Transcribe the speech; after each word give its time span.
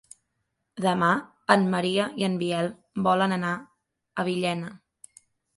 Demà 0.85 1.09
en 1.57 1.67
Maria 1.75 2.07
i 2.23 2.27
en 2.29 2.39
Biel 2.45 2.71
volen 3.09 3.39
anar 3.39 3.53
a 3.57 4.27
Villena. 4.31 4.73